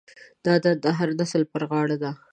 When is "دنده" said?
0.63-0.81